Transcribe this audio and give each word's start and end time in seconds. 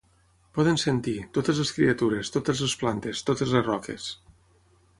Poden 0.57 0.77
sentir, 0.83 1.13
totes 1.37 1.59
les 1.63 1.73
criatures, 1.75 2.31
totes 2.37 2.63
les 2.67 2.73
plantes, 2.85 3.21
totes 3.31 3.55
les 3.59 3.69
roques. 3.69 4.09